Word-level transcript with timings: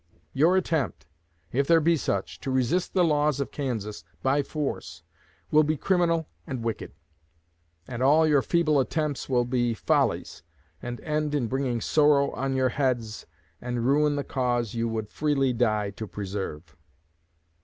Your 0.33 0.57
attempt, 0.57 1.05
if 1.51 1.67
there 1.67 1.79
be 1.79 1.95
such, 1.95 2.39
to 2.39 2.49
resist 2.49 2.95
the 2.95 3.03
laws 3.03 3.39
of 3.39 3.51
Kansas 3.51 4.03
by 4.23 4.41
force, 4.41 5.03
will 5.51 5.61
be 5.61 5.77
criminal 5.77 6.27
and 6.47 6.63
wicked; 6.63 6.93
and 7.87 8.01
all 8.01 8.25
your 8.25 8.41
feeble 8.41 8.79
attempts 8.79 9.29
will 9.29 9.45
be 9.45 9.75
follies, 9.75 10.41
and 10.81 10.99
end 11.01 11.35
in 11.35 11.45
bringing 11.45 11.81
sorrow 11.81 12.31
on 12.31 12.55
your 12.55 12.69
heads, 12.69 13.27
and 13.61 13.85
ruin 13.85 14.15
the 14.15 14.23
cause 14.23 14.73
you 14.73 14.87
would 14.89 15.07
freely 15.07 15.53
die 15.53 15.91
to 15.91 16.07
preserve. 16.07 16.75